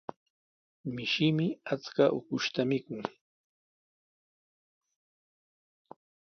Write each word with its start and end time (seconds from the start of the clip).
Mishimi 0.93 1.47
achka 1.73 2.05
ukushta 2.17 2.61
mikun. 2.69 3.01